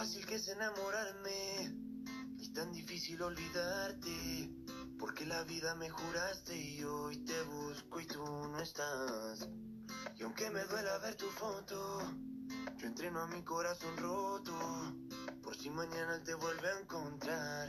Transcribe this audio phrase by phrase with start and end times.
[0.00, 1.76] fácil que es enamorarme
[2.38, 4.48] y tan difícil olvidarte.
[4.98, 9.46] Porque la vida me juraste y hoy te busco y tú no estás.
[10.16, 12.00] Y aunque me duela ver tu foto,
[12.78, 14.54] yo entreno a mi corazón roto.
[15.42, 17.68] Por si mañana te vuelve a encontrar.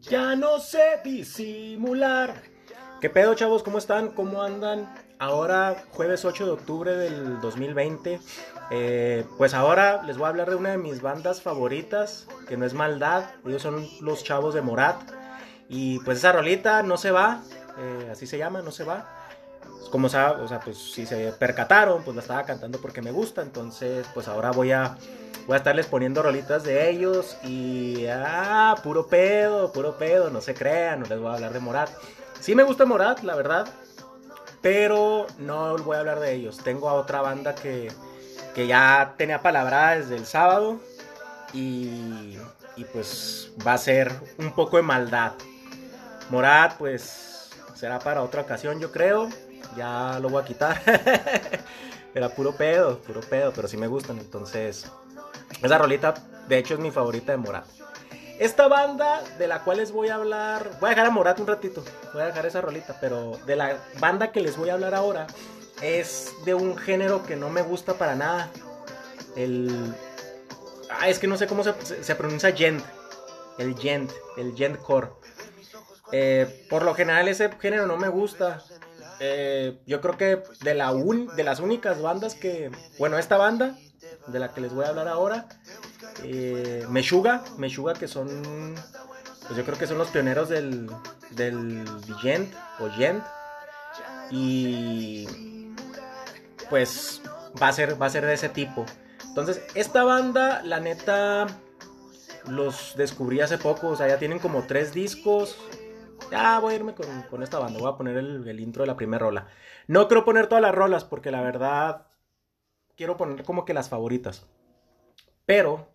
[0.00, 2.42] Ya no sé disimular.
[3.00, 3.62] ¿Qué pedo, chavos?
[3.62, 4.10] ¿Cómo están?
[4.10, 4.92] ¿Cómo andan?
[5.20, 8.20] Ahora, jueves 8 de octubre del 2020.
[8.70, 12.64] Eh, pues ahora les voy a hablar de una de mis bandas favoritas, que no
[12.64, 13.24] es maldad.
[13.46, 14.96] Ellos son los chavos de Morat.
[15.68, 17.42] Y pues esa rolita no se va,
[17.78, 19.08] eh, así se llama, no se va.
[19.90, 23.42] Como sabe, o sea, pues si se percataron, pues la estaba cantando porque me gusta.
[23.42, 24.96] Entonces, pues ahora voy a,
[25.46, 27.36] voy a estarles poniendo rolitas de ellos.
[27.44, 31.60] Y, ah, puro pedo, puro pedo, no se crean, no les voy a hablar de
[31.60, 31.90] Morat.
[32.40, 33.68] Sí me gusta Morat, la verdad.
[34.62, 36.58] Pero no voy a hablar de ellos.
[36.58, 37.92] Tengo a otra banda que,
[38.54, 40.80] que ya tenía palabrada desde el sábado.
[41.52, 42.38] Y,
[42.76, 45.32] y pues va a ser un poco de maldad.
[46.30, 49.28] Morat, pues será para otra ocasión, yo creo.
[49.76, 50.80] Ya lo voy a quitar.
[52.14, 54.18] Era puro pedo, puro pedo, pero sí me gustan.
[54.18, 54.90] Entonces,
[55.62, 56.14] esa rolita,
[56.48, 57.64] de hecho, es mi favorita de Morat.
[58.38, 61.46] Esta banda de la cual les voy a hablar, voy a dejar a Morat un
[61.46, 64.92] ratito, voy a dejar esa rolita, pero de la banda que les voy a hablar
[64.92, 65.28] ahora
[65.84, 68.50] es de un género que no me gusta para nada.
[69.36, 69.94] El.
[70.90, 72.82] Ah, es que no sé cómo se, pronuncia gent.
[73.58, 75.08] El gent, el gentcore.
[76.12, 78.62] Eh, por lo general ese género no me gusta.
[79.20, 82.70] Eh, yo creo que de, la un- de las únicas bandas que...
[82.98, 83.76] Bueno, esta banda,
[84.26, 85.46] de la que les voy a hablar ahora,
[86.24, 88.74] eh, Meshuga, Meshuga que son...
[89.46, 90.90] Pues yo creo que son los pioneros del,
[91.30, 91.84] del
[92.22, 93.22] gent o gent.
[94.30, 95.26] Y
[96.70, 97.22] pues
[97.60, 98.84] va a ser, va a ser de ese tipo.
[99.28, 101.46] Entonces, esta banda, la neta,
[102.48, 103.88] los descubrí hace poco.
[103.88, 105.56] O sea, ya tienen como tres discos.
[106.30, 107.78] Ya voy a irme con, esta banda.
[107.80, 109.48] Voy a poner el, el intro de la primera rola.
[109.86, 112.06] No quiero poner todas las rolas porque la verdad
[112.96, 114.46] quiero poner como que las favoritas.
[115.46, 115.88] Pero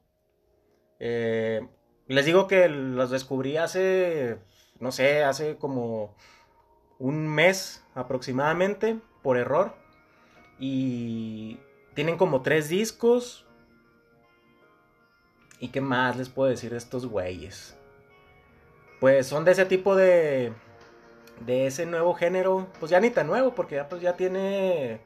[0.99, 1.67] eh,
[2.07, 4.37] les digo que los descubrí hace,
[4.79, 6.15] no sé, hace como
[6.99, 9.73] un mes aproximadamente por error.
[10.59, 11.59] Y
[11.93, 13.45] tienen como tres discos.
[15.59, 17.75] ¿Y qué más les puedo decir de estos güeyes?
[18.99, 20.53] Pues son de ese tipo de.
[21.45, 22.67] De ese nuevo género.
[22.79, 25.01] Pues ya ni tan nuevo, porque ya, pues ya tiene.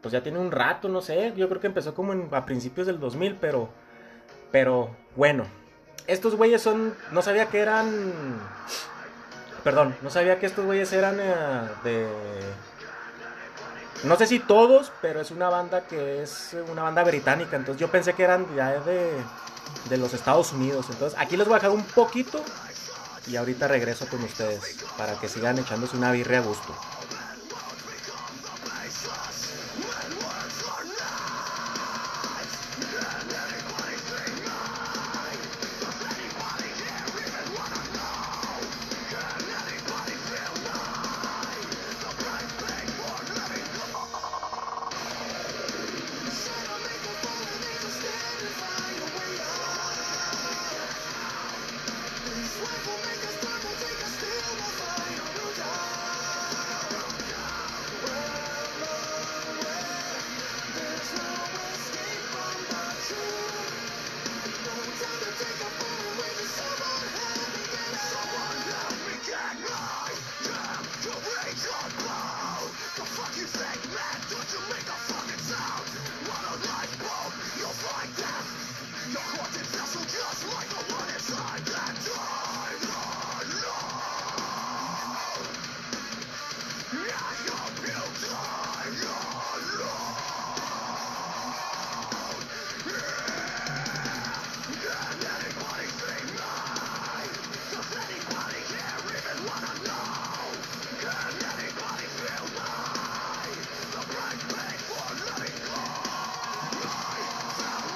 [0.00, 1.32] Pues ya tiene un rato, no sé.
[1.36, 3.68] Yo creo que empezó como a principios del 2000, pero.
[4.52, 5.44] Pero bueno.
[6.06, 6.94] Estos güeyes son.
[7.12, 8.40] No sabía que eran.
[9.64, 12.06] Perdón, no sabía que estos güeyes eran eh, de.
[14.04, 17.56] No sé si todos, pero es una banda que es una banda británica.
[17.56, 19.10] Entonces yo pensé que eran ya de,
[19.88, 20.86] de los Estados Unidos.
[20.90, 22.42] Entonces aquí les voy a dejar un poquito
[23.26, 26.74] y ahorita regreso con ustedes para que sigan echándose una birria a gusto.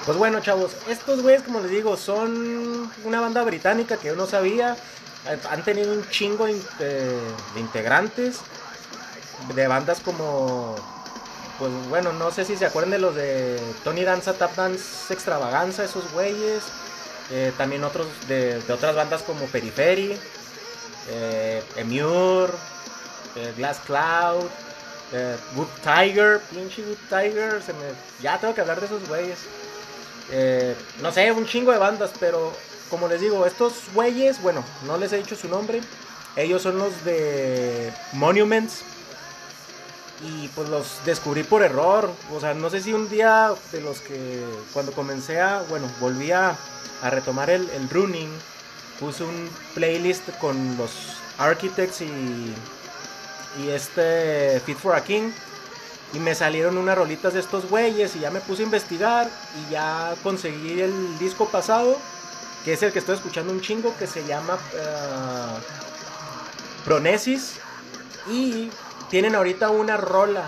[0.05, 4.25] Pues bueno, chavos, estos güeyes, como les digo, son una banda británica que yo no
[4.27, 4.75] sabía.
[5.29, 7.19] Eh, Han tenido un chingo de, in- de-
[7.59, 8.37] integrantes.
[9.55, 10.75] De bandas como.
[11.59, 15.83] Pues bueno, no sé si se acuerdan de los de Tony Danza, Tap Dance Extravaganza,
[15.85, 16.63] esos güeyes.
[17.31, 20.17] Eh, también otros de, de otras bandas como Periphery,
[21.09, 22.51] eh, Emure,
[23.37, 24.45] eh, Glass Cloud,
[25.13, 27.61] eh, Good Tiger, pinche Good Tiger.
[27.65, 27.79] se me-
[28.21, 29.39] ya tengo que hablar de esos güeyes.
[30.31, 32.53] Eh, no sé, un chingo de bandas, pero
[32.89, 35.81] como les digo, estos güeyes, bueno, no les he dicho su nombre.
[36.35, 38.83] Ellos son los de Monuments.
[40.25, 42.09] Y pues los descubrí por error.
[42.31, 46.31] O sea, no sé si un día de los que cuando comencé a, bueno, volví
[46.31, 46.55] a,
[47.03, 48.29] retomar el, el running,
[48.99, 50.91] puse un playlist con los
[51.37, 52.53] Architects y,
[53.61, 55.31] y este Fit for a King.
[56.13, 59.29] Y me salieron unas rolitas de estos güeyes y ya me puse a investigar
[59.59, 61.97] y ya conseguí el disco pasado,
[62.63, 67.59] que es el que estoy escuchando un chingo, que se llama uh, Pronesis.
[68.29, 68.69] Y
[69.09, 70.43] tienen ahorita una rola,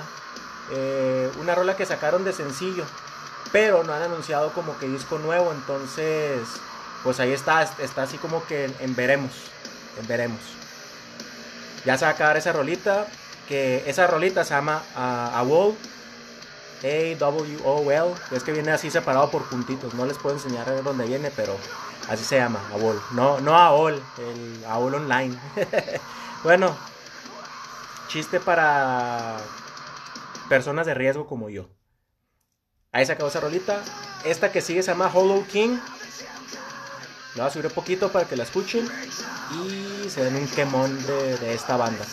[0.72, 2.86] eh, una rola que sacaron de sencillo,
[3.52, 6.40] pero no han anunciado como que disco nuevo, entonces
[7.04, 9.32] pues ahí está, está así como que en, veremos,
[10.00, 10.40] en veremos.
[11.86, 13.06] Ya se va a acabar esa rolita,
[13.48, 15.76] que esa rolita se llama uh, AWOL,
[16.84, 21.56] A-W-O-L, es que viene así separado por puntitos, no les puedo enseñar dónde viene, pero
[22.10, 25.38] así se llama, AWOL, no, no AOL, el AOL Online.
[26.44, 26.76] bueno,
[28.08, 29.38] chiste para
[30.50, 31.68] personas de riesgo como yo.
[32.92, 33.82] Ahí se acabó esa rolita.
[34.24, 35.78] Esta que sigue se llama Hollow King.
[37.36, 38.90] La voy a subir un poquito para que la escuchen
[39.52, 42.06] y se den un quemón de esta banda.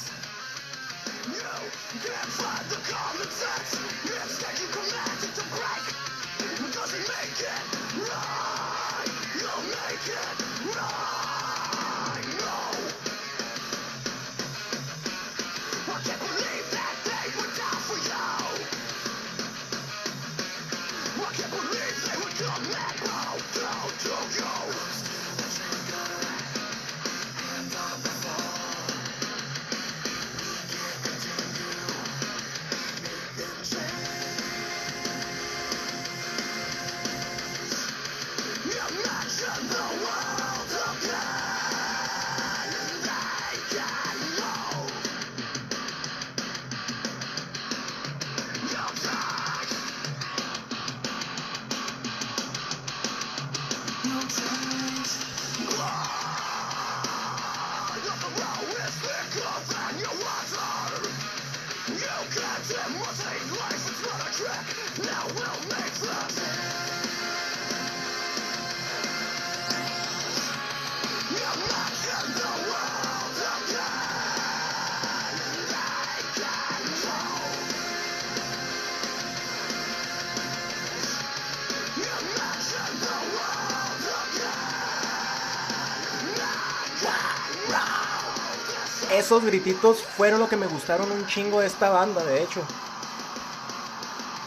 [89.23, 92.61] Esos grititos fueron lo que me gustaron un chingo de esta banda, de hecho.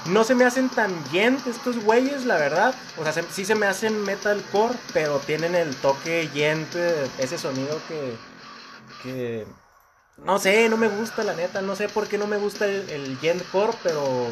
[0.08, 2.76] No se me hacen tan bien estos güeyes, la verdad.
[2.98, 8.16] O sea, sí se me hacen metalcore, pero tienen el toque yente, ese sonido que,
[9.02, 9.48] que...
[10.18, 11.62] No sé, no me gusta, la neta.
[11.62, 14.28] No sé por qué no me gusta el, el core, pero...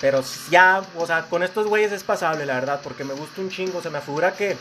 [0.00, 3.50] Pero ya, o sea, con estos güeyes es pasable, la verdad, porque me gusta un
[3.50, 3.82] chingo.
[3.82, 4.56] Se me figura que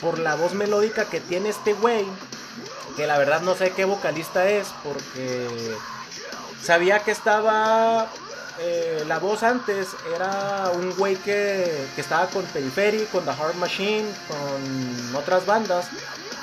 [0.00, 2.04] por la voz melódica que tiene este güey,
[2.96, 5.48] que la verdad no sé qué vocalista es, porque
[6.62, 8.08] sabía que estaba
[8.58, 13.56] eh, la voz antes era un güey que, que, estaba con Periphery, con The Hard
[13.56, 15.86] Machine, con otras bandas,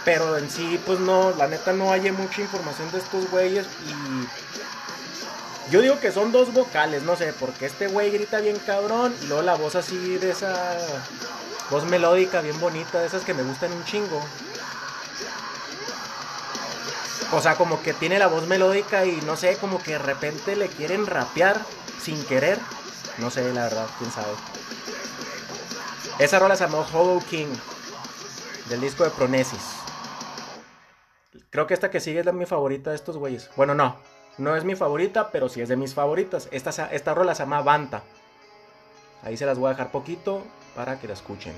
[0.06, 5.72] pero en sí, pues no, la neta no hay mucha información de estos güeyes y
[5.72, 9.26] yo digo que son dos vocales, no sé, porque este güey grita bien cabrón y
[9.26, 10.78] luego la voz así de esa
[11.72, 14.22] voz melódica bien bonita, de esas que me gustan un chingo.
[17.34, 20.56] O sea, como que tiene la voz melódica y no sé, como que de repente
[20.56, 21.60] le quieren rapear
[22.00, 22.60] sin querer.
[23.18, 24.34] No sé, la verdad, quién sabe.
[26.20, 27.48] Esa rola se llamó Hollow King,
[28.70, 29.78] del disco de Pronesis.
[31.50, 33.50] Creo que esta que sigue es la mi favorita de estos güeyes.
[33.56, 33.98] Bueno, no,
[34.38, 36.48] no es mi favorita, pero sí es de mis favoritas.
[36.52, 38.04] Esta, esta rola se llama Banta.
[39.24, 40.44] Ahí se las voy a dejar poquito
[40.76, 41.54] para que la escuchen.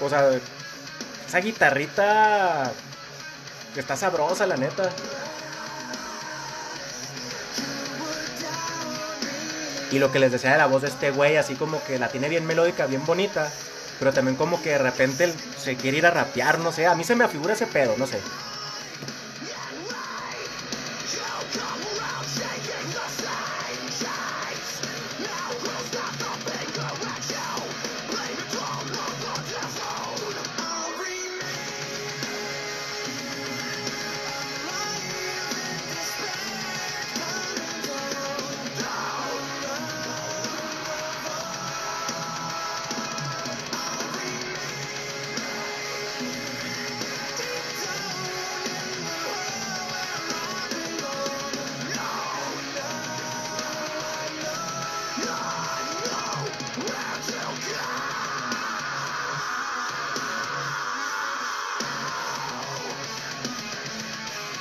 [0.00, 0.30] O sea,
[1.26, 2.70] esa guitarrita
[3.76, 4.88] está sabrosa, la neta.
[9.90, 12.08] Y lo que les decía de la voz de este güey, así como que la
[12.08, 13.50] tiene bien melódica, bien bonita,
[13.98, 17.02] pero también como que de repente se quiere ir a rapear, no sé, a mí
[17.02, 18.20] se me afigura ese pedo, no sé.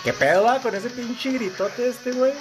[0.10, 2.34] ¿Qué pedo va con ese pinche gritote este, güey?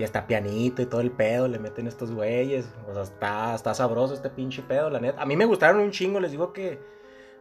[0.00, 2.64] Y hasta pianito y todo el pedo le meten estos güeyes.
[2.88, 5.20] O sea, está, está sabroso este pinche pedo, la neta.
[5.20, 6.80] A mí me gustaron un chingo, les digo que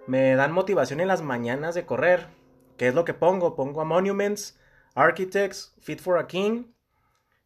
[0.07, 2.27] me dan motivación en las mañanas de correr.
[2.75, 3.55] ¿Qué es lo que pongo?
[3.55, 4.59] Pongo a Monuments,
[4.93, 6.65] Architects, Fit for a King.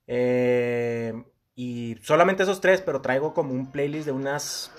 [0.07, 1.13] Eh,
[1.53, 4.71] y solamente esos tres, pero traigo como un playlist de unas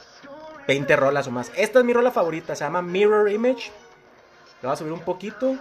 [0.66, 1.52] 20 rolas o más.
[1.56, 3.70] Esta es mi rola favorita, se llama Mirror Image.
[4.62, 5.56] Le voy a subir un poquito.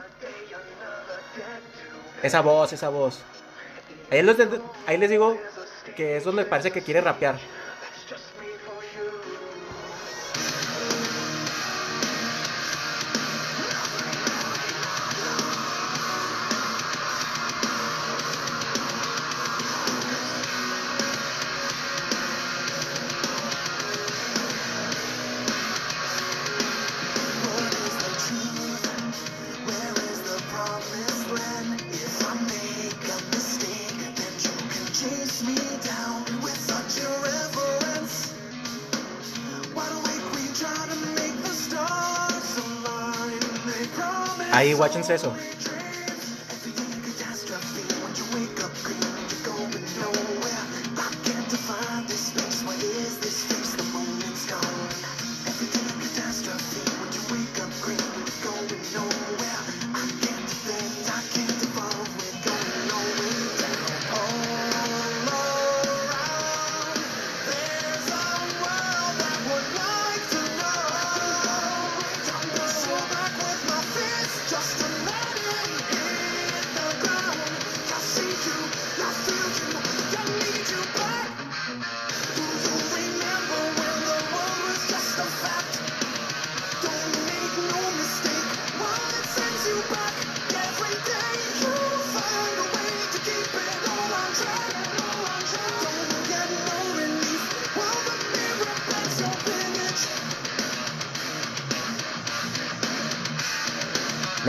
[2.24, 3.24] Esa voz, esa voz.
[4.12, 4.38] Ahí les,
[4.88, 5.38] ahí les digo
[5.96, 7.40] que es donde parece que quiere rapear.
[44.94, 45.34] Ahí, guáchense eso.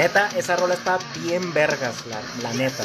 [0.04, 2.84] Neta, esa rola está bien vergas, la, la neta.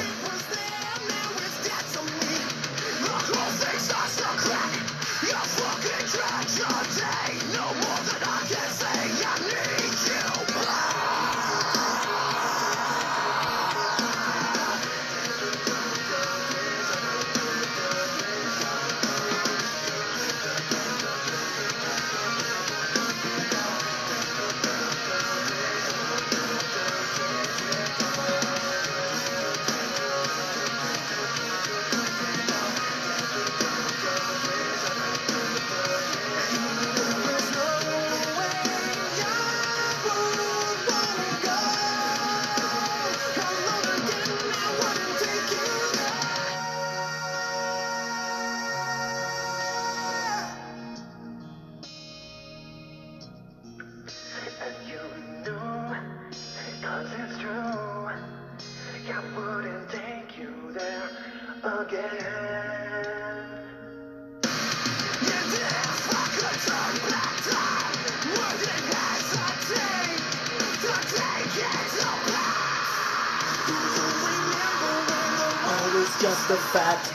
[76.57, 77.05] Fact.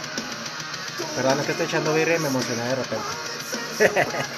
[1.17, 3.07] Perdón, es que estoy echando birria y me emocioné de repente.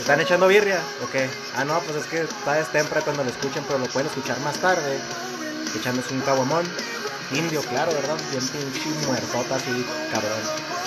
[0.00, 0.80] ¿Están echando birria?
[1.02, 1.14] Ok.
[1.56, 4.56] Ah, no, pues es que está temprano cuando lo escuchen, pero lo pueden escuchar más
[4.56, 4.98] tarde.
[5.76, 6.64] Echándose un caguamón.
[7.32, 8.16] Indio, claro, ¿verdad?
[8.30, 10.81] Bien pinche muertota así, cabrón.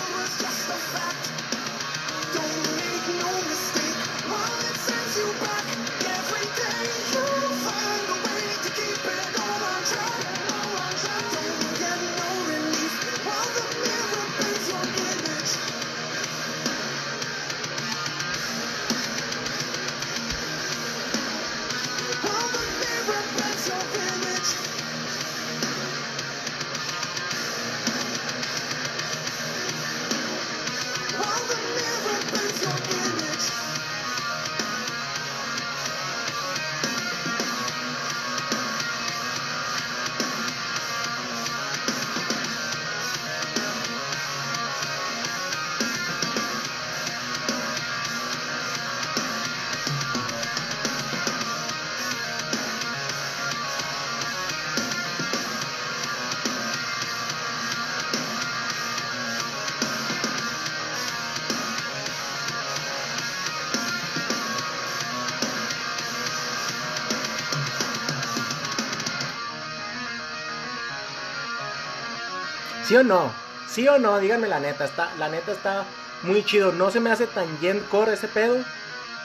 [72.86, 73.32] ¿Sí o no?
[73.68, 74.20] ¿Sí o no?
[74.20, 74.86] Díganme la neta.
[74.86, 75.86] Está, la neta está
[76.22, 76.72] muy chido.
[76.72, 77.48] No se me hace tan
[77.90, 78.58] core ese pedo.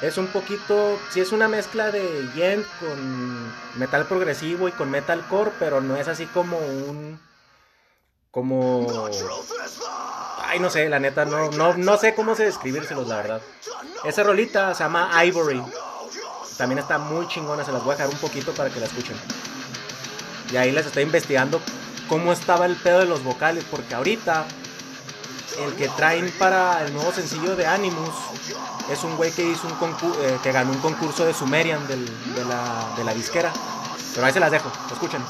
[0.01, 0.99] Es un poquito.
[1.11, 6.09] Sí, es una mezcla de gent con metal progresivo y con metalcore, pero no es
[6.09, 7.20] así como un.
[8.31, 9.09] Como.
[10.42, 13.42] Ay, no sé, la neta, no, no, no sé cómo se describírselos, la verdad.
[14.05, 15.62] Esa rolita se llama Ivory.
[16.57, 19.16] También está muy chingona, se las voy a dejar un poquito para que la escuchen.
[20.51, 21.61] Y ahí les estoy investigando
[22.11, 24.44] cómo estaba el pedo de los vocales, porque ahorita
[25.64, 28.14] el que traen para el nuevo sencillo de Animus
[28.90, 31.96] es un güey que hizo un concurso, eh, que ganó un concurso de Sumerian de,
[32.44, 33.53] la, de la disquera.
[34.12, 35.23] Pero ahí se las dejo, escuchen.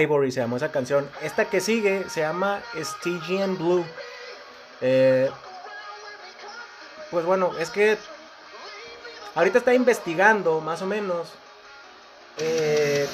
[0.00, 1.08] Ivory se llamó esa canción.
[1.22, 3.84] Esta que sigue se llama Stygian Blue.
[4.80, 5.30] Eh,
[7.10, 7.96] pues bueno, es que
[9.34, 11.28] ahorita está investigando más o menos.
[12.38, 13.06] Eh,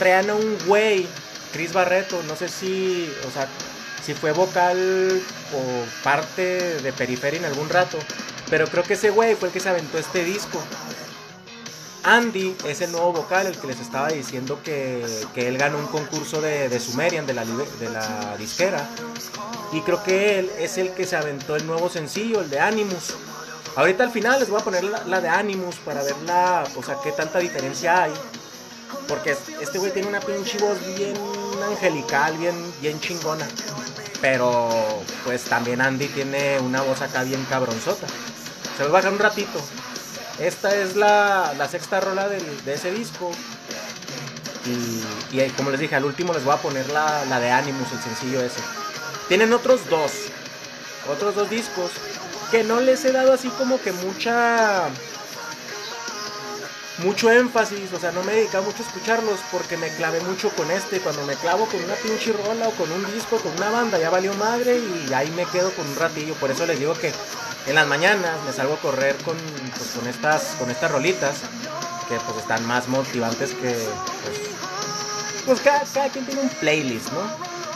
[0.00, 1.06] a un güey,
[1.52, 3.46] Chris Barreto, no sé si, o sea,
[4.04, 5.22] si fue vocal
[5.54, 7.98] o parte de Periferia en algún rato,
[8.50, 10.60] pero creo que ese güey fue el que se aventó este disco.
[12.04, 15.04] Andy es el nuevo vocal, el que les estaba diciendo que,
[15.36, 18.88] él ganó un concurso de, Sumerian, de la, de la disquera.
[19.72, 23.14] Y creo que él es el que se aventó el nuevo sencillo, el de Animus.
[23.76, 26.96] Ahorita al final les voy a poner la, de Animus para ver la, o sea,
[27.02, 28.12] qué tanta diferencia hay.
[29.08, 31.14] Porque este güey tiene una pinche voz bien
[31.70, 33.46] angelical, bien, bien chingona.
[34.20, 34.68] Pero
[35.24, 38.06] pues también Andy tiene una voz acá bien cabronzota.
[38.76, 39.60] Se los va a dejar un ratito.
[40.42, 43.30] Esta es la, sexta rola de ese disco.
[44.64, 48.02] Y, como les dije, al último les voy a poner la, la de Animus, el
[48.02, 48.60] sencillo ese.
[49.28, 50.12] Tienen otros dos.
[51.10, 51.90] Otros dos discos.
[52.50, 54.88] Que no les he dado así como que mucha
[56.98, 60.50] mucho énfasis, o sea, no me he dedicado mucho a escucharlos porque me clavé mucho
[60.50, 61.00] con este.
[61.00, 64.10] Cuando me clavo con una pinche rola o con un disco, con una banda, ya
[64.10, 66.34] valió madre y ahí me quedo con un ratillo.
[66.34, 67.12] Por eso les digo que
[67.66, 69.36] en las mañanas me salgo a correr con,
[69.76, 71.40] pues, con, estas, con estas rolitas
[72.08, 73.72] que pues están más motivantes que
[74.24, 74.40] pues,
[75.46, 77.20] pues cada, quien tiene un playlist, ¿no?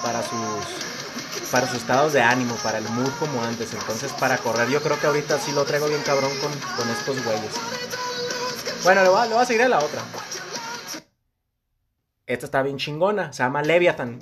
[0.03, 3.73] Para sus para sus estados de ánimo, para el mood como antes.
[3.73, 7.25] Entonces para correr yo creo que ahorita sí lo traigo bien cabrón con, con estos
[7.25, 7.53] güeyes.
[8.83, 10.03] Bueno, le voy, a, a seguir a la otra.
[12.27, 13.33] Esta está bien chingona.
[13.33, 14.19] Se llama Leviathan.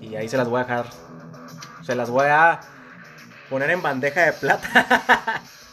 [0.00, 0.86] Y ahí se las voy a dejar.
[1.84, 2.60] Se las voy a
[3.54, 5.40] poner en bandeja de plata.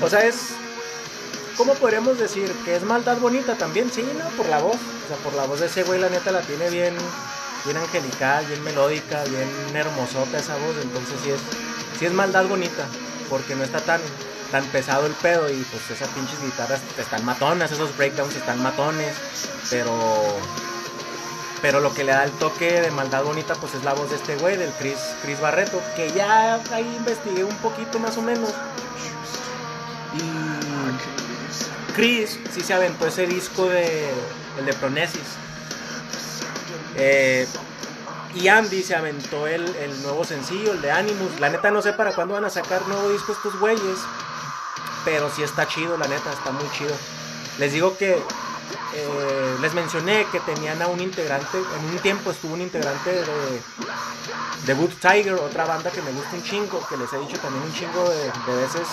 [0.00, 0.50] O sea, es.
[1.56, 2.50] ¿Cómo podríamos decir?
[2.64, 4.28] Que es maldad bonita también, sí, ¿no?
[4.36, 4.76] Por la voz.
[4.76, 6.94] O sea, por la voz de ese güey, la neta la tiene bien.
[7.64, 10.76] Bien angelical, bien melódica, bien hermosota esa voz.
[10.82, 11.40] Entonces sí es.
[11.98, 12.86] Sí es maldad bonita.
[13.28, 14.00] Porque no está tan.
[14.50, 19.14] Tan pesado el pedo y pues esas pinches guitarras están matonas, esos breakdowns están matones,
[19.70, 19.94] pero
[21.62, 24.16] pero lo que le da el toque de maldad bonita pues es la voz de
[24.16, 28.50] este güey, del Chris, Chris Barreto, que ya ahí investigué un poquito más o menos.
[31.92, 34.10] Chris sí se aventó ese disco de,
[34.58, 35.20] el de Pronesis.
[36.96, 37.46] Eh,
[38.34, 41.40] y Andy se aventó el, el, nuevo sencillo, el de Animus.
[41.40, 43.98] La neta no sé para cuándo van a sacar nuevo disco estos güeyes.
[45.04, 46.94] Pero sí está chido, la neta, está muy chido.
[47.58, 48.22] Les digo que
[48.94, 53.62] eh, les mencioné que tenían a un integrante, en un tiempo estuvo un integrante de,
[54.66, 57.62] de Boot Tiger, otra banda que me gusta un chingo, que les he dicho también
[57.64, 58.88] un chingo de, veces,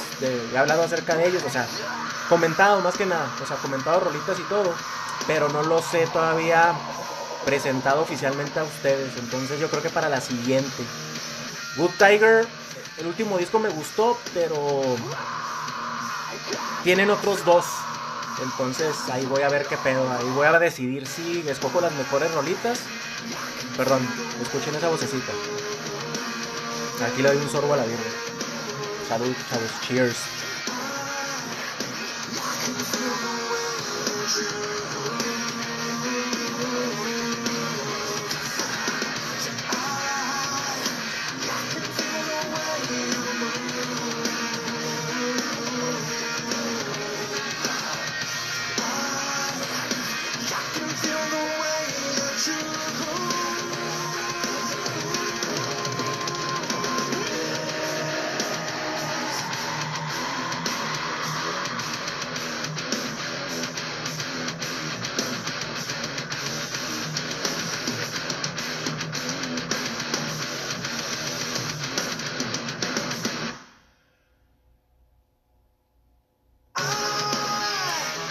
[0.53, 1.67] he hablado acerca de ellos, o sea,
[2.29, 4.73] comentado más que nada, o sea, comentado rolitas y todo,
[5.25, 6.73] pero no los he todavía
[7.45, 10.83] presentado oficialmente a ustedes, entonces yo creo que para la siguiente.
[11.75, 12.47] Good Tiger,
[12.97, 14.81] el último disco me gustó, pero
[16.83, 17.65] tienen otros dos
[18.41, 20.09] entonces ahí voy a ver qué pedo.
[20.11, 22.79] Ahí voy a decidir si escojo las mejores rolitas.
[23.75, 24.07] Perdón,
[24.41, 25.31] escuchen esa vocecita.
[27.05, 28.03] Aquí le doy un sorbo a la birra.
[29.07, 29.71] Salud, chavos.
[29.87, 30.17] Cheers.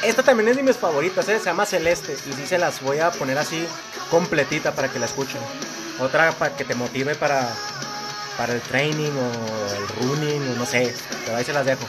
[0.07, 1.41] Esta también es de mis favoritas, ¿eh?
[1.41, 2.17] se llama Celeste.
[2.31, 3.67] Y sí se las voy a poner así
[4.09, 5.41] completita para que la escuchen.
[5.99, 7.49] Otra para que te motive para,
[8.39, 10.95] para el training o el running o no sé.
[11.25, 11.85] Pero ahí se las dejo.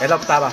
[0.00, 0.52] Es la octava.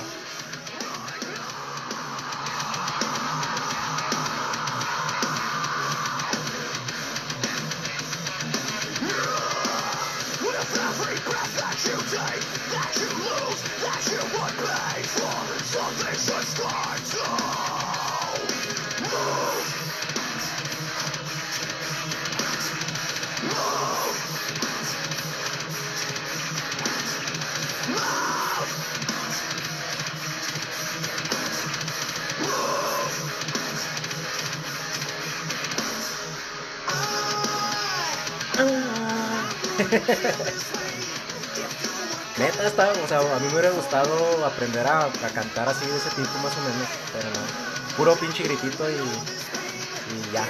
[43.54, 47.96] Hubiera gustado aprender a, cantar así de ese tipo más o menos, pero no.
[47.96, 50.44] Puro pinche gritito y ya.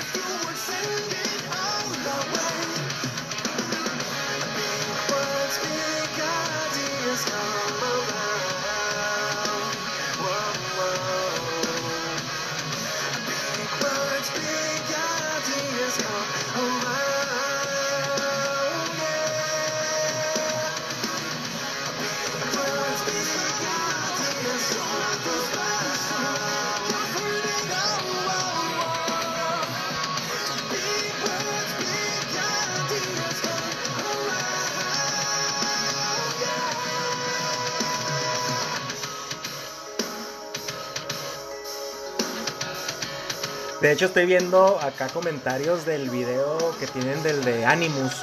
[43.85, 48.15] De hecho, estoy viendo acá comentarios del video que tienen del de Animus,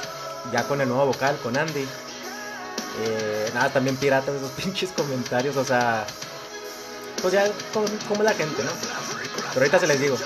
[0.52, 1.86] ya con el nuevo vocal, con Andy.
[3.04, 6.04] Eh, nada, también piratas esos pinches comentarios, o sea,
[7.20, 8.72] pues ya como, como la gente, ¿no?
[9.54, 10.16] Pero ahorita se les digo.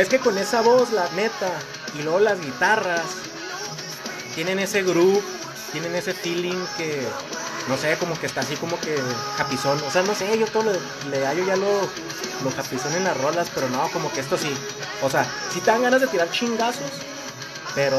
[0.00, 1.52] Es que con esa voz, la neta,
[1.98, 3.02] y luego las guitarras,
[4.34, 5.22] tienen ese groove,
[5.72, 7.02] tienen ese feeling que,
[7.68, 8.96] no sé, como que está así como que
[9.36, 9.78] japizón.
[9.86, 10.72] O sea, no sé, yo todo
[11.10, 11.82] le hallo ya lo,
[12.42, 14.50] lo japizón en las rolas, pero no, como que esto sí.
[15.02, 16.90] O sea, sí te dan ganas de tirar chingazos,
[17.74, 17.98] pero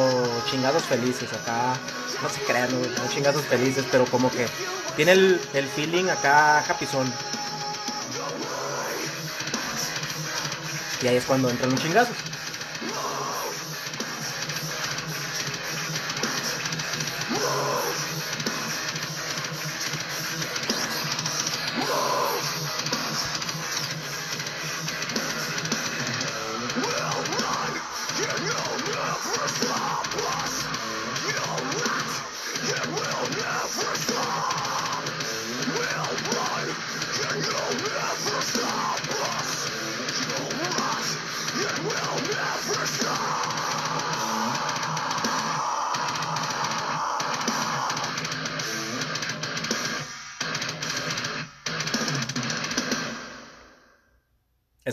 [0.49, 1.31] chingazos felices.
[1.31, 1.75] Acá,
[2.23, 4.47] no se crean, no, chingazos felices, pero como que
[4.95, 7.13] tiene el, el feeling acá japizón.
[11.01, 12.13] Y ahí es cuando entran un chingazo.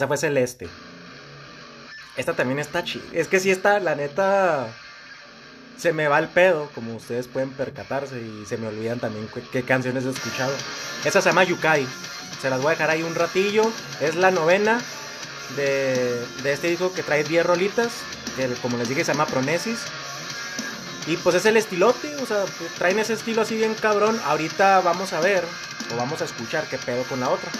[0.09, 0.69] Fue Celeste.
[2.17, 3.05] Esta también está chida.
[3.13, 4.67] Es que sí está, la neta.
[5.77, 9.63] Se me va el pedo, como ustedes pueden percatarse, y se me olvidan también qué,
[9.63, 10.53] canciones he escuchado.
[11.05, 11.87] Esa se llama Yukai.
[12.43, 13.63] Se las voy a dejar ahí un ratillo.
[14.01, 14.81] Es la novena
[15.57, 17.93] de, de este disco que trae 10 rolitas.
[18.35, 19.79] Que como les dije se llama Pronesis.
[21.07, 22.45] Y pues es el estilote, o sea,
[22.77, 24.21] traen ese estilo así bien cabrón.
[24.27, 25.43] Ahorita vamos a ver,
[25.91, 27.51] o vamos a escuchar qué pedo con la otra.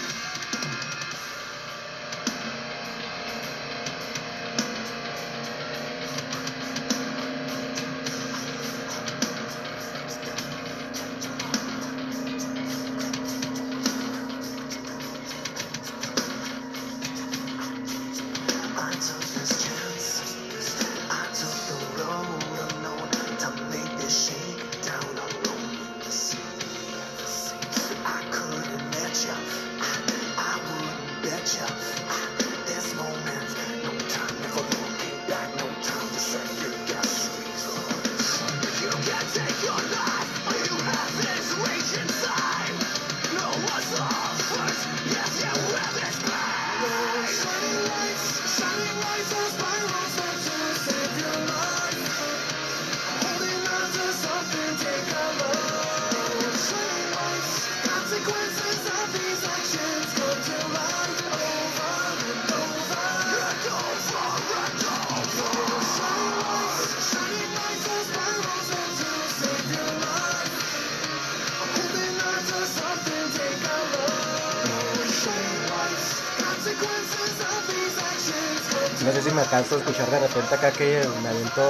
[79.51, 81.61] Alcanzo a escuchar de repente acá que me aviento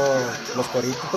[0.57, 0.99] los coritos.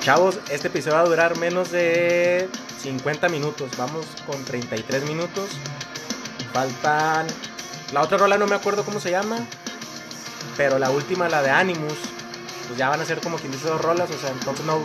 [0.00, 2.48] Chavos, este episodio va a durar menos de
[2.80, 3.70] 50 minutos.
[3.76, 5.50] Vamos con 33 minutos.
[6.54, 7.26] Faltan...
[7.92, 9.36] La otra rola no me acuerdo cómo se llama.
[10.56, 11.98] Pero la última, la de Animus,
[12.72, 14.82] pues ya van a ser como quien dice dos rolas, o sea, entonces no,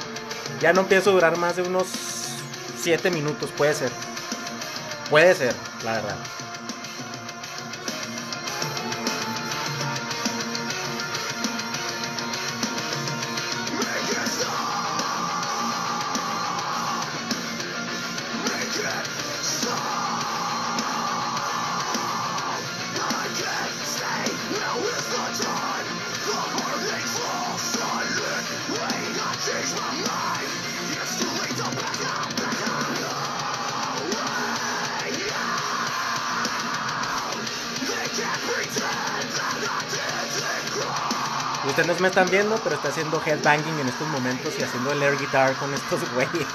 [0.60, 1.88] ya no empiezo a durar más de unos
[2.78, 3.90] 7 minutos, puede ser.
[5.10, 6.18] Puede ser, la verdad.
[42.08, 45.74] Están viendo, pero está haciendo headbanging en estos momentos y haciendo el air guitar con
[45.74, 46.48] estos güeyes.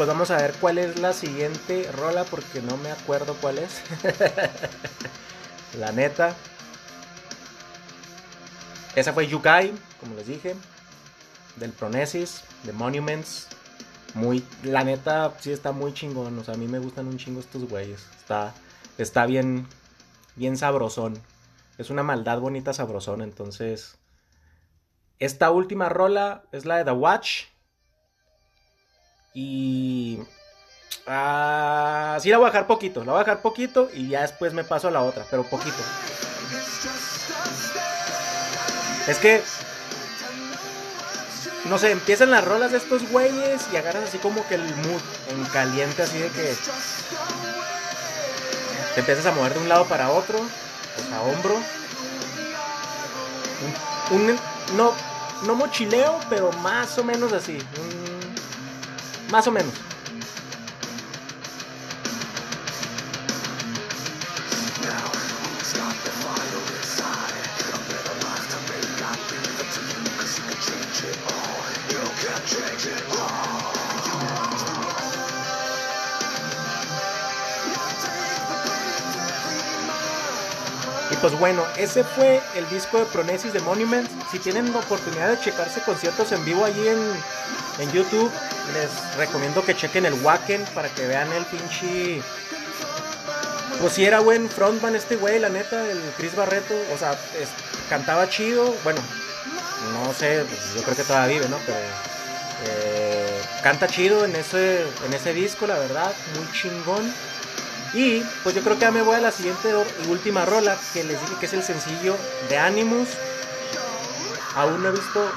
[0.00, 3.82] Pues vamos a ver cuál es la siguiente rola porque no me acuerdo cuál es.
[5.78, 6.34] la neta.
[8.96, 10.54] Esa fue Yukai, como les dije.
[11.56, 13.48] Del Pronesis, de Monuments.
[14.14, 16.38] Muy, la neta, sí está muy chingón.
[16.38, 18.06] O sea, a mí me gustan un chingo estos güeyes.
[18.16, 18.54] Está,
[18.96, 19.66] está bien,
[20.34, 21.18] bien sabrosón.
[21.76, 23.20] Es una maldad bonita sabrosón.
[23.20, 23.98] Entonces,
[25.18, 27.48] esta última rola es la de The Watch.
[29.32, 30.18] Y
[31.06, 33.04] Ah, sí, la voy a dejar poquito.
[33.04, 35.76] La voy a dejar poquito y ya después me paso a la otra, pero poquito.
[39.08, 39.42] Es que.
[41.64, 45.00] No sé, empiezan las rolas de estos güeyes y agarras así como que el mood
[45.30, 46.56] en caliente, así de que.
[48.94, 51.56] Te empiezas a mover de un lado para otro, o sea, hombro.
[54.10, 54.38] Un,
[54.76, 54.92] no,
[55.44, 57.58] no mochileo, pero más o menos así.
[59.30, 59.72] Más o menos.
[81.10, 84.10] Y pues bueno, ese fue el disco de Pronesis de Monuments.
[84.30, 86.98] Si tienen oportunidad de checarse conciertos en vivo allí en,
[87.78, 88.30] en YouTube,
[88.72, 92.22] les recomiendo que chequen el Wacken para que vean el pinche.
[93.80, 96.74] Pues si era buen frontman este güey, la neta, el Chris Barreto.
[96.94, 97.18] O sea,
[97.88, 98.74] cantaba chido.
[98.84, 99.00] Bueno,
[99.92, 101.56] no sé, pues, yo creo que todavía vive, ¿no?
[101.64, 101.78] Pero
[102.66, 107.12] eh, canta chido en ese, en ese disco, la verdad, muy chingón.
[107.92, 109.70] Y pues yo creo que ya me voy a la siguiente
[110.04, 112.16] y última rola, que les dije que es el sencillo
[112.48, 113.08] de Animus.
[114.54, 115.32] Aún no he visto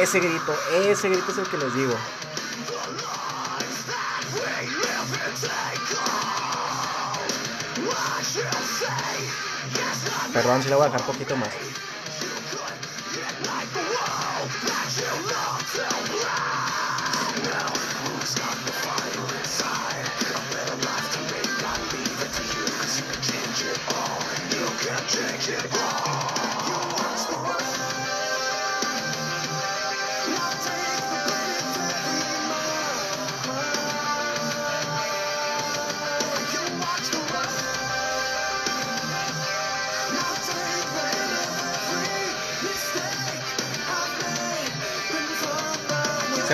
[0.00, 1.94] ese grito, ese grito es el que les digo.
[10.32, 11.48] Perdón si la voy a dejar poquito más.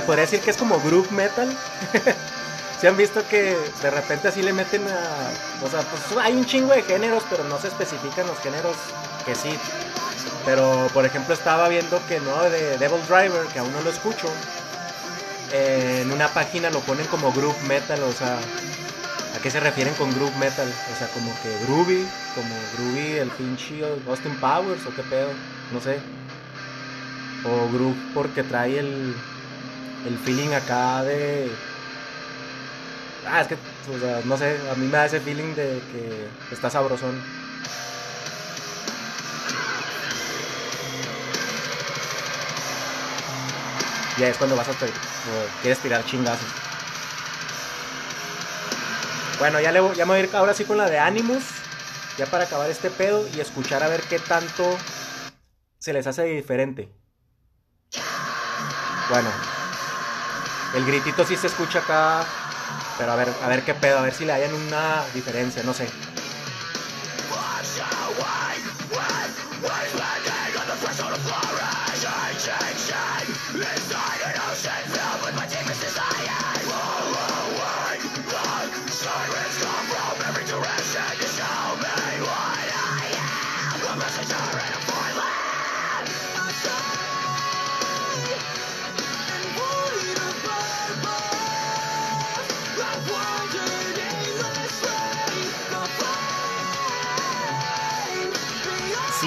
[0.08, 1.54] Podría decir que es como group metal.
[2.80, 5.66] Se han visto que de repente así le meten a.
[5.66, 8.76] O sea, pues hay un chingo de géneros, pero no se especifican los géneros
[9.26, 9.50] que sí.
[10.46, 14.28] Pero por ejemplo, estaba viendo que no, de Devil Driver, que aún no lo escucho.
[15.52, 18.38] eh, en una página lo ponen como group metal, o sea.
[19.36, 20.72] ¿A qué se refieren con group metal?
[20.94, 25.28] O sea, como que groovy, como groovy el pinche Austin Powers o qué pedo,
[25.70, 25.98] no sé.
[27.44, 29.14] O groove porque trae el,
[30.04, 31.58] el feeling acá de...
[33.26, 33.56] Ah, es que,
[34.24, 37.14] no sé, a mí me da ese feeling de que está sabrosón.
[44.18, 46.48] Ya es cuando vas a o quieres tirar chingazos.
[49.38, 51.44] Bueno, ya, le, voy- ya me voy a ir ahora sí con la de Animus,
[52.18, 54.76] ya para acabar este pedo y escuchar a ver qué tanto
[55.78, 56.88] se les hace diferente.
[59.08, 59.30] Bueno,
[60.74, 62.24] el gritito sí se escucha acá,
[62.98, 65.72] pero a ver, a ver qué pedo, a ver si le hayan una diferencia, no
[65.72, 65.88] sé.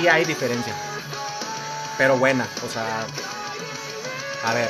[0.07, 0.73] Hay diferencia,
[1.97, 3.05] pero buena, o sea,
[4.43, 4.69] a ver.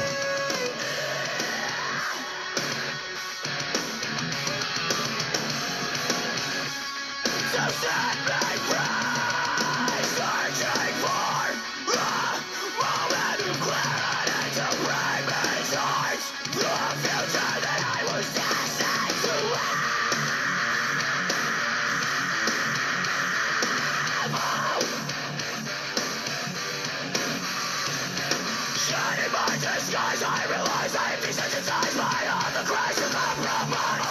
[28.92, 34.11] Reflection in my disguise I realize I am desensitized by all the cries of compromise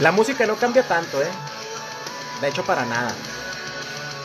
[0.00, 1.28] La música no cambia tanto, ¿eh?
[2.40, 3.12] De hecho, para nada.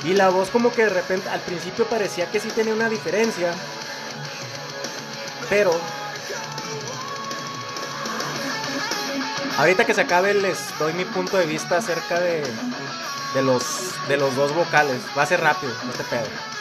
[0.06, 3.54] Y la voz como que de repente, al principio parecía que sí tenía una diferencia.
[5.50, 5.78] Pero...
[9.58, 12.44] Ahorita que se acabe les doy mi punto de vista acerca de,
[13.34, 13.64] de, los,
[14.08, 15.02] de los dos vocales.
[15.18, 16.55] Va a ser rápido, este pedo.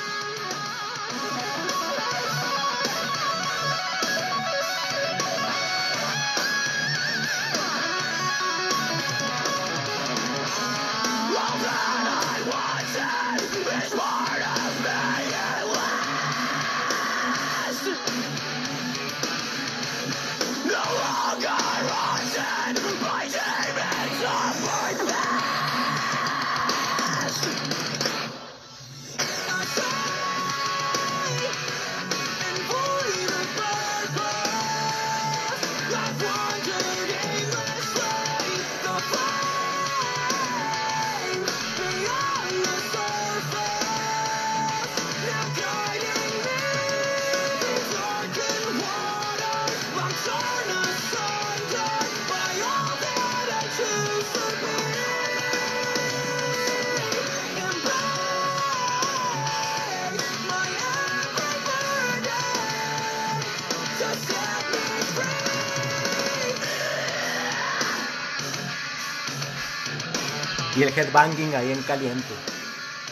[70.84, 72.34] El headbanging ahí en caliente.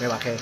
[0.01, 0.37] Me bajé.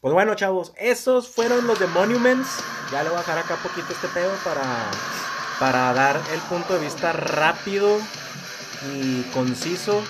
[0.00, 2.48] Pues bueno, chavos, esos fueron los de Monuments.
[2.90, 4.90] Ya le voy a dejar acá poquito este pedo para,
[5.60, 7.98] para dar el punto de vista rápido
[8.94, 10.02] y conciso.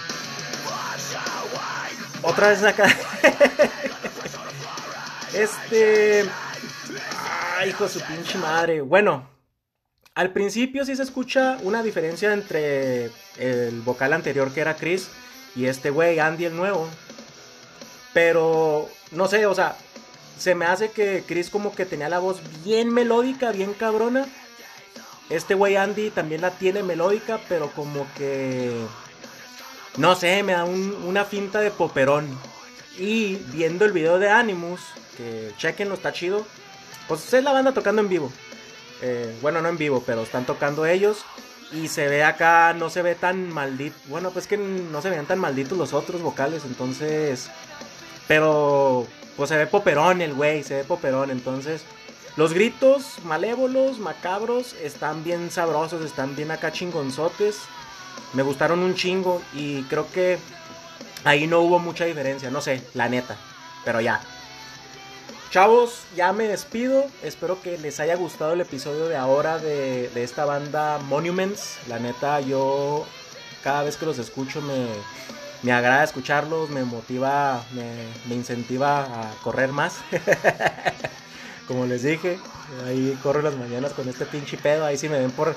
[2.23, 2.87] Otra vez acá.
[5.35, 6.25] este.
[7.59, 8.81] Ay, hijo de su pinche madre.
[8.81, 9.29] Bueno,
[10.15, 15.09] al principio sí se escucha una diferencia entre el vocal anterior que era Chris
[15.55, 16.89] y este güey, Andy el nuevo.
[18.13, 19.77] Pero, no sé, o sea,
[20.39, 24.27] se me hace que Chris como que tenía la voz bien melódica, bien cabrona.
[25.31, 28.85] Este güey Andy también la tiene melódica, pero como que...
[29.97, 32.27] No sé, me da una finta de poperón.
[32.99, 34.81] Y viendo el video de Animus,
[35.17, 36.47] que chequenlo, está chido.
[37.09, 38.33] Pues es la banda tocando en vivo.
[39.01, 41.25] Eh, bueno, no en vivo, pero están tocando ellos.
[41.73, 43.97] Y se ve acá, no se ve tan maldito.
[44.07, 47.51] Bueno, pues que no se vean tan malditos los otros vocales, entonces.
[48.29, 51.31] Pero, pues se ve poperón el güey, se ve poperón.
[51.31, 51.83] Entonces,
[52.37, 57.59] los gritos malévolos, macabros, están bien sabrosos, están bien acá chingonzotes.
[58.35, 60.39] Me gustaron un chingo y creo que
[61.25, 63.37] ahí no hubo mucha diferencia, no sé, la neta.
[63.85, 64.21] Pero ya,
[65.53, 67.05] Chavos, ya me despido.
[67.23, 71.77] Espero que les haya gustado el episodio de ahora de, esta banda Monuments.
[71.89, 73.05] La neta, yo
[73.63, 74.87] cada vez que los escucho me,
[75.63, 79.99] me agrada escucharlos, me motiva, me, incentiva a correr más.
[81.69, 82.39] Como les dije,
[82.87, 84.87] ahí corro las mañanas con este pinche pedo.
[84.87, 85.55] Ahí sí me ven por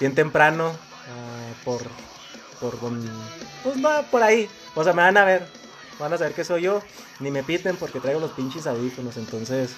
[0.00, 1.82] bien temprano, ah, por,
[2.60, 4.48] por, pues va por ahí.
[4.74, 5.46] O sea, me van a ver
[5.98, 6.82] van a saber que soy yo.
[7.20, 9.16] Ni me piten porque traigo los pinches audífonos.
[9.16, 9.70] Entonces,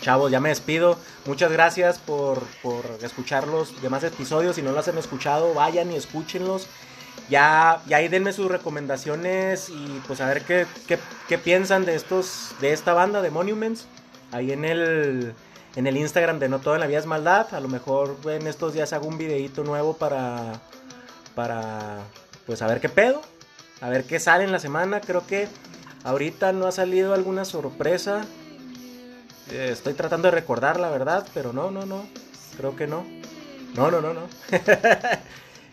[0.00, 0.98] chavos, ya me despido.
[1.26, 4.56] Muchas gracias por, por escuchar los demás episodios.
[4.56, 6.66] Si no los han escuchado, vayan y escúchenlos.
[7.28, 12.54] Ya, ya ahí denme sus recomendaciones y pues a ver qué, qué, piensan de estos,
[12.60, 13.86] de esta banda de Monuments.
[14.30, 15.34] Ahí en el,
[15.74, 17.52] en el Instagram de No Todo en la Vida es Maldad.
[17.52, 20.60] A lo mejor en estos días hago un videito nuevo para,
[21.36, 21.98] para,
[22.46, 23.22] pues a ver qué pedo.
[23.80, 25.00] A ver qué sale en la semana.
[25.00, 25.46] Creo que
[26.02, 28.24] ahorita no ha salido alguna sorpresa.
[29.52, 32.04] Eh, estoy tratando de recordar la verdad, pero no, no, no.
[32.56, 33.04] Creo que no.
[33.76, 34.22] No, no, no, no.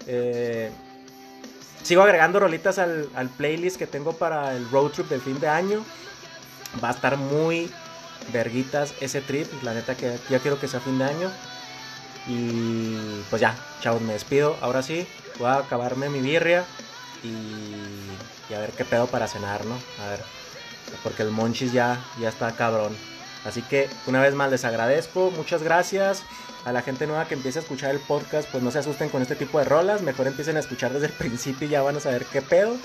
[0.05, 0.69] Eh,
[1.81, 5.85] sigo agregando rolitas al, playlist que tengo para el road trip del fin de año.
[6.83, 7.71] Va a estar muy
[8.33, 9.47] verguitas ese trip.
[9.63, 11.31] La neta que ya quiero que sea fin de año.
[12.27, 14.57] Y pues ya, chavos, me despido.
[14.61, 15.07] Ahora sí,
[15.39, 16.65] voy a acabarme mi birria
[17.23, 19.75] y, a ver qué pedo para cenar, ¿no?
[20.03, 20.21] A ver,
[21.01, 22.95] porque el Monchis ya, ya está cabrón.
[23.45, 26.23] Así que una vez más les agradezco, muchas gracias.
[26.65, 29.21] A la gente nueva que empiece a escuchar el podcast, pues no se asusten con
[29.21, 31.99] este tipo de rolas, mejor empiecen a escuchar desde el principio y ya van a
[31.99, 32.77] saber qué pedo,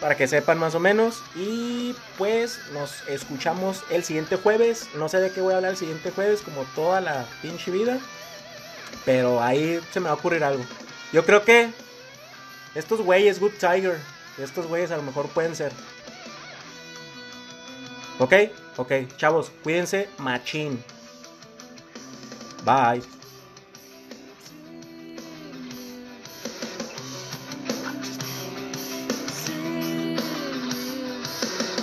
[0.00, 1.22] para que sepan más o menos.
[1.34, 5.78] Y pues nos escuchamos el siguiente jueves, no sé de qué voy a hablar el
[5.78, 7.98] siguiente jueves, como toda la pinche vida,
[9.04, 10.64] pero ahí se me va a ocurrir algo.
[11.12, 11.70] Yo creo que
[12.74, 13.98] estos güeyes, Good Tiger,
[14.38, 15.72] estos güeyes a lo mejor pueden ser.
[18.18, 18.34] Ok,
[18.76, 20.82] ok, chavos, cuídense, machín.
[22.64, 23.17] Bye.